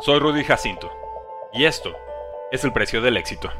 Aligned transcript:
Soy 0.00 0.18
Rudy 0.18 0.42
Jacinto 0.42 0.90
y 1.52 1.64
esto 1.64 1.92
es 2.50 2.64
el 2.64 2.72
precio 2.72 3.00
del 3.02 3.16
éxito. 3.16 3.50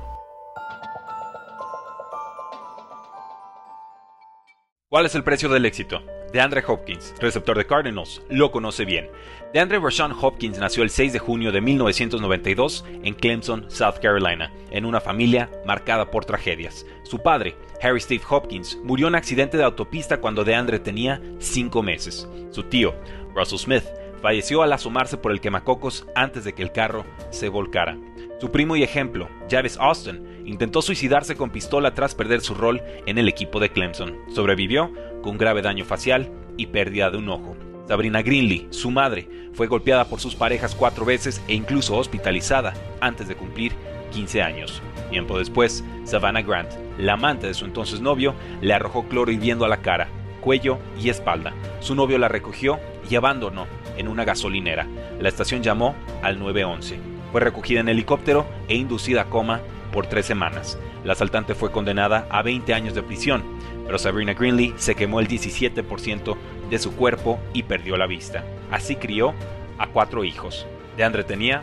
¿Cuál 4.89 5.07
es 5.07 5.15
el 5.15 5.23
precio 5.23 5.49
del 5.49 5.67
éxito? 5.67 6.03
De 6.33 6.41
Andre 6.41 6.65
Hopkins, 6.67 7.15
receptor 7.21 7.57
de 7.57 7.67
Cardinals, 7.67 8.23
lo 8.29 8.51
conoce 8.51 8.85
bien. 8.85 9.09
De 9.53 9.61
Andre 9.61 9.79
Rashawn 9.79 10.17
Hopkins 10.21 10.59
nació 10.59 10.83
el 10.83 10.91
6 10.91 11.13
de 11.13 11.19
junio 11.19 11.53
de 11.53 11.61
1992 11.61 12.85
en 12.89 13.15
Clemson, 13.15 13.71
South 13.71 14.01
Carolina, 14.01 14.53
en 14.71 14.85
una 14.85 15.01
familia 15.01 15.49
marcada 15.65 16.11
por 16.11 16.25
tragedias. 16.25 16.87
Su 17.05 17.21
padre, 17.21 17.55
Harry 17.83 18.01
Steve 18.01 18.25
Hopkins, 18.29 18.79
murió 18.83 19.09
en 19.09 19.15
accidente 19.15 19.59
de 19.59 19.65
autopista 19.65 20.21
cuando 20.21 20.45
DeAndre 20.45 20.81
tenía 20.81 21.21
5 21.39 21.83
meses. 21.83 22.27
Su 22.51 22.65
tío, 22.65 22.95
Russell 23.35 23.59
Smith, 23.59 23.85
falleció 24.23 24.63
al 24.63 24.73
asomarse 24.73 25.19
por 25.19 25.33
el 25.33 25.41
quemacocos 25.41 26.07
antes 26.15 26.45
de 26.45 26.55
que 26.55 26.63
el 26.63 26.73
carro 26.73 27.05
se 27.31 27.49
volcara. 27.49 27.99
Su 28.41 28.51
primo 28.51 28.77
y 28.77 28.83
ejemplo, 28.83 29.29
Javis 29.51 29.77
Austin, 29.79 30.43
intentó 30.47 30.81
suicidarse 30.83 31.37
con 31.37 31.51
pistola 31.51 31.95
tras 31.95 32.15
perder 32.15 32.41
su 32.41 32.55
rol 32.55 32.83
en 33.07 33.19
el 33.19 33.29
equipo 33.29 33.61
de 33.61 33.71
Clemson. 33.71 34.17
Sobrevivió 34.33 34.93
con 35.23 35.39
grave 35.39 35.63
daño 35.63 35.85
facial 35.85 36.31
y 36.57 36.67
pérdida 36.67 37.11
de 37.11 37.19
un 37.19 37.29
ojo. 37.29 37.57
Sabrina 37.87 38.23
Greenlee, 38.23 38.69
su 38.71 38.91
madre, 38.91 39.29
fue 39.53 39.67
golpeada 39.67 40.07
por 40.07 40.21
sus 40.21 40.35
parejas 40.35 40.75
cuatro 40.75 41.05
veces 41.05 41.43
e 41.47 41.55
incluso 41.55 41.97
hospitalizada 41.97 42.75
antes 43.01 43.29
de 43.29 43.35
cumplir 43.35 43.73
15 44.13 44.43
años. 44.43 44.83
Tiempo 45.11 45.39
después, 45.39 45.85
Savannah 46.05 46.43
Grant, 46.43 46.71
la 46.99 47.15
amante 47.15 47.47
de 47.47 47.55
su 47.55 47.65
entonces 47.65 48.01
novio, 48.01 48.35
le 48.61 48.73
arrojó 48.73 49.05
cloro 49.09 49.31
hirviendo 49.31 49.65
a 49.65 49.69
la 49.69 49.83
cara, 49.83 50.09
cuello 50.41 50.79
y 51.01 51.11
espalda. 51.11 51.53
Su 51.81 51.95
novio 51.95 52.19
la 52.19 52.29
recogió 52.29 52.79
y 53.09 53.17
abandonó 53.17 53.67
en 53.97 54.09
una 54.09 54.25
gasolinera. 54.25 54.87
La 55.21 55.29
estación 55.29 55.63
llamó 55.63 55.95
al 56.23 56.39
911. 56.39 56.99
Fue 57.31 57.41
recogida 57.41 57.81
en 57.81 57.89
helicóptero 57.89 58.47
e 58.69 58.75
inducida 58.77 59.23
a 59.23 59.25
coma 59.27 59.61
por 59.93 60.07
tres 60.07 60.27
semanas. 60.27 60.79
La 61.05 61.13
asaltante 61.15 61.55
fue 61.55 61.71
condenada 61.71 62.27
a 62.31 62.43
20 62.43 62.75
años 62.75 62.95
de 62.95 63.03
prisión, 63.03 63.43
pero 63.87 63.99
Sabrina 63.99 64.35
Greenlee 64.35 64.75
se 64.77 64.95
quemó 64.95 65.21
el 65.21 65.29
17% 65.29 66.37
de 66.71 66.79
su 66.79 66.95
cuerpo 66.95 67.39
y 67.53 67.65
perdió 67.65 67.97
la 67.97 68.07
vista. 68.07 68.45
Así 68.71 68.97
crió 68.97 69.35
a 69.79 69.89
cuatro 69.89 70.25
hijos. 70.25 70.67
De 70.97 71.05
Andre 71.05 71.25
tenía 71.25 71.61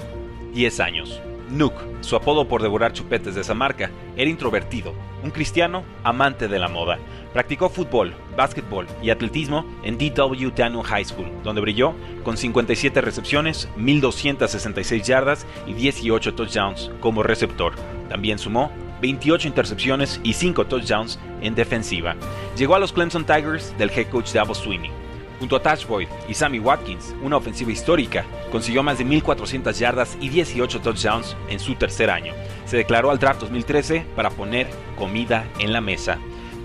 10 0.53 0.79
años. 0.79 1.21
Nook, 1.49 1.73
su 2.01 2.15
apodo 2.15 2.47
por 2.47 2.61
devorar 2.61 2.93
chupetes 2.93 3.35
de 3.35 3.41
esa 3.41 3.53
marca, 3.53 3.89
era 4.15 4.29
introvertido, 4.29 4.93
un 5.23 5.31
cristiano 5.31 5.83
amante 6.03 6.47
de 6.47 6.59
la 6.59 6.67
moda. 6.67 6.99
Practicó 7.33 7.69
fútbol, 7.69 8.13
básquetbol 8.35 8.87
y 9.01 9.09
atletismo 9.09 9.65
en 9.83 9.97
DW 9.97 10.49
Daniel 10.55 10.83
High 10.83 11.05
School, 11.05 11.31
donde 11.43 11.61
brilló 11.61 11.93
con 12.23 12.37
57 12.37 13.01
recepciones, 13.01 13.69
1.266 13.77 15.03
yardas 15.03 15.45
y 15.67 15.73
18 15.73 16.33
touchdowns 16.35 16.91
como 16.99 17.23
receptor. 17.23 17.73
También 18.09 18.39
sumó 18.39 18.71
28 19.01 19.47
intercepciones 19.47 20.19
y 20.23 20.33
5 20.33 20.65
touchdowns 20.65 21.19
en 21.41 21.55
defensiva. 21.55 22.15
Llegó 22.57 22.75
a 22.75 22.79
los 22.79 22.93
Clemson 22.93 23.25
Tigers 23.25 23.77
del 23.77 23.89
head 23.91 24.07
coach 24.09 24.33
Davos 24.33 24.57
Sweeney. 24.59 24.98
Junto 25.39 25.55
a 25.55 25.61
Tash 25.61 25.87
Boyd 25.87 26.09
y 26.27 26.33
Sammy 26.33 26.59
Watkins, 26.59 27.15
una 27.23 27.37
ofensiva 27.37 27.71
histórica, 27.71 28.25
consiguió 28.51 28.83
más 28.83 28.97
de 28.97 29.05
1.400 29.05 29.73
yardas 29.73 30.17
y 30.19 30.29
18 30.29 30.81
touchdowns 30.81 31.35
en 31.47 31.59
su 31.59 31.75
tercer 31.75 32.09
año. 32.09 32.33
Se 32.65 32.77
declaró 32.77 33.09
al 33.09 33.19
draft 33.19 33.41
2013 33.41 34.05
para 34.15 34.29
poner 34.29 34.69
comida 34.97 35.47
en 35.59 35.71
la 35.71 35.79
mesa. 35.79 36.17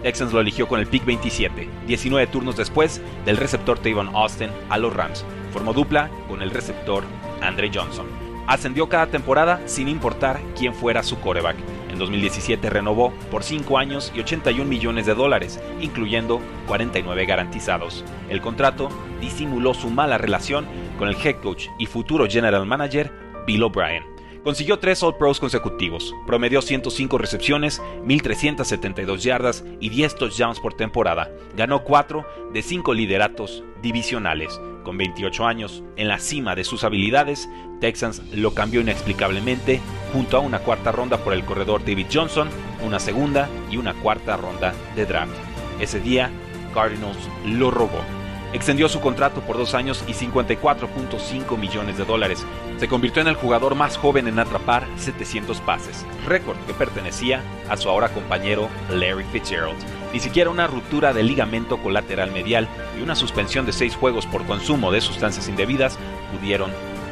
Texans 0.03 0.33
lo 0.33 0.41
eligió 0.41 0.69
con 0.69 0.81
el 0.81 0.87
pick 0.87 1.05
27, 1.07 1.69
19 1.87 2.27
turnos 2.27 2.57
después 2.57 3.01
del 3.25 3.39
receptor 3.39 3.79
Tavon 3.79 4.15
Austin 4.15 4.51
a 4.69 4.77
los 4.77 4.93
Rams. 4.93 5.25
Formó 5.53 5.73
dupla 5.73 6.11
con 6.29 6.43
el 6.43 6.51
receptor 6.51 7.05
Andre 7.41 7.71
Johnson. 7.73 8.07
Ascendió 8.47 8.89
cada 8.89 9.07
temporada 9.07 9.63
sin 9.67 9.89
importar 9.89 10.41
quién 10.59 10.75
fuera 10.75 11.03
su 11.03 11.19
coreback. 11.21 11.57
En 11.95 12.01
2017 12.01 12.71
renovó 12.71 13.13
por 13.31 13.45
5 13.45 13.79
años 13.79 14.13
y 14.17 14.19
81 14.19 14.69
millones 14.69 15.07
de 15.07 15.15
dólares, 15.15 15.61
incluyendo 15.81 16.41
49 16.67 17.25
garantizados. 17.25 18.05
El 18.29 18.41
contrato 18.41 18.89
disimuló 19.21 19.75
su 19.75 19.91
mala 19.91 20.19
relación 20.19 20.67
con 20.99 21.09
el 21.09 21.15
head 21.15 21.37
coach 21.37 21.69
y 21.79 21.87
futuro 21.87 22.27
general 22.29 22.67
manager 22.67 23.13
Bill 23.47 23.63
O'Brien. 23.63 24.14
Consiguió 24.45 24.79
3 24.79 25.03
All 25.05 25.17
Pros 25.17 25.41
consecutivos, 25.41 26.15
promedió 26.27 26.61
105 26.61 27.17
recepciones, 27.17 27.81
1.372 28.05 29.21
yardas 29.21 29.65
y 29.81 29.89
10 29.89 30.17
touchdowns 30.17 30.61
por 30.61 30.75
temporada. 30.75 31.31
Ganó 31.57 31.83
4 31.83 32.53
de 32.53 32.63
5 32.63 32.93
lideratos 32.93 33.65
divisionales. 33.81 34.61
Con 34.85 34.99
28 34.99 35.47
años, 35.47 35.83
en 35.97 36.09
la 36.09 36.19
cima 36.19 36.55
de 36.55 36.65
sus 36.65 36.85
habilidades, 36.85 37.49
Texans 37.81 38.23
lo 38.35 38.53
cambió 38.53 38.83
inexplicablemente 38.83 39.81
junto 40.13 40.37
a 40.37 40.41
una 40.41 40.59
cuarta 40.59 40.93
ronda 40.93 41.17
por 41.17 41.33
el 41.33 41.47
corredor 41.47 41.83
David 41.83 42.09
Johnson, 42.13 42.51
una 42.85 43.01
segunda 43.01 43.49
y 43.71 43.79
una 43.79 43.95
cuarta 43.95 44.37
ronda 44.37 44.75
de 44.95 45.07
draft. 45.07 45.33
Ese 45.81 46.01
día, 46.01 46.31
Cardinals 46.75 47.31
lo 47.47 47.71
robó. 47.71 48.24
Extendió 48.55 48.89
su 48.89 49.01
contrato 49.01 49.41
por 49.41 49.59
dos 49.59 49.75
años 49.75 50.05
y 50.07 50.13
54.5 50.13 51.59
millones 51.59 51.99
de 51.99 52.05
dólares. 52.05 52.47
Se 52.79 52.87
convirtió 52.87 53.21
en 53.21 53.27
el 53.27 53.35
jugador 53.35 53.75
más 53.75 53.97
joven 53.97 54.29
en 54.29 54.39
atrapar 54.39 54.87
700 54.97 55.61
pases, 55.61 56.07
récord 56.25 56.57
que 56.65 56.73
pertenecía 56.73 57.43
a 57.69 57.77
su 57.77 57.89
ahora 57.89 58.11
compañero 58.11 58.69
Larry 58.91 59.25
Fitzgerald. 59.25 59.77
Ni 60.13 60.21
siquiera 60.21 60.51
una 60.51 60.69
ruptura 60.69 61.13
del 61.13 61.27
ligamento 61.27 61.79
colateral 61.79 62.31
medial 62.31 62.69
y 62.97 63.03
una 63.03 63.17
suspensión 63.17 63.67
de 63.67 63.73
seis 63.73 63.97
juegos 63.97 64.25
por 64.25 64.47
consumo 64.47 64.93
de 64.93 65.01
sustancias 65.01 65.49
indebidas 65.49 65.99
pudieron 66.33 66.71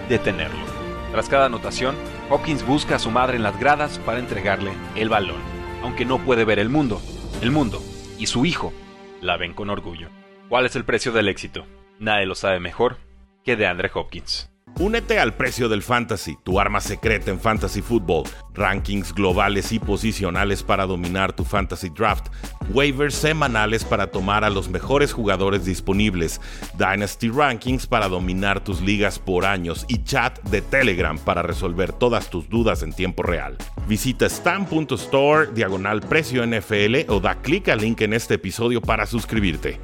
detenerlo. 0.08 0.62
Tras 1.10 1.28
cada 1.28 1.46
anotación, 1.46 1.96
Hopkins 2.30 2.64
busca 2.64 2.94
a 2.96 3.00
su 3.00 3.10
madre 3.10 3.36
en 3.36 3.42
las 3.42 3.58
gradas 3.58 3.98
para 3.98 4.20
entregarle 4.20 4.70
el 4.94 5.08
balón, 5.08 5.40
aunque 5.82 6.04
no 6.04 6.18
puede 6.18 6.44
ver 6.44 6.60
el 6.60 6.68
mundo. 6.68 7.02
El 7.40 7.50
mundo 7.50 7.82
y 8.16 8.26
su 8.28 8.46
hijo 8.46 8.72
la 9.20 9.36
ven 9.36 9.54
con 9.54 9.70
orgullo. 9.70 10.21
¿Cuál 10.52 10.66
es 10.66 10.76
el 10.76 10.84
precio 10.84 11.12
del 11.12 11.28
éxito? 11.28 11.64
Nadie 11.98 12.26
lo 12.26 12.34
sabe 12.34 12.60
mejor 12.60 12.98
que 13.42 13.56
de 13.56 13.66
Andre 13.66 13.90
Hopkins. 13.94 14.50
Únete 14.78 15.18
al 15.18 15.32
precio 15.32 15.70
del 15.70 15.82
fantasy, 15.82 16.36
tu 16.44 16.60
arma 16.60 16.82
secreta 16.82 17.30
en 17.30 17.40
fantasy 17.40 17.80
football, 17.80 18.24
rankings 18.52 19.14
globales 19.14 19.72
y 19.72 19.78
posicionales 19.78 20.62
para 20.62 20.84
dominar 20.84 21.32
tu 21.32 21.44
fantasy 21.44 21.88
draft, 21.88 22.26
waivers 22.68 23.14
semanales 23.14 23.82
para 23.82 24.10
tomar 24.10 24.44
a 24.44 24.50
los 24.50 24.68
mejores 24.68 25.14
jugadores 25.14 25.64
disponibles, 25.64 26.38
dynasty 26.76 27.30
rankings 27.30 27.86
para 27.86 28.08
dominar 28.08 28.62
tus 28.62 28.82
ligas 28.82 29.18
por 29.18 29.46
años 29.46 29.86
y 29.88 30.04
chat 30.04 30.38
de 30.50 30.60
Telegram 30.60 31.16
para 31.16 31.40
resolver 31.40 31.94
todas 31.94 32.28
tus 32.28 32.50
dudas 32.50 32.82
en 32.82 32.92
tiempo 32.92 33.22
real. 33.22 33.56
Visita 33.88 34.28
stam.store 34.28 35.52
diagonal 35.54 36.02
precio 36.02 36.46
NFL 36.46 37.08
o 37.10 37.20
da 37.20 37.36
clic 37.36 37.70
al 37.70 37.78
link 37.78 38.02
en 38.02 38.12
este 38.12 38.34
episodio 38.34 38.82
para 38.82 39.06
suscribirte. 39.06 39.80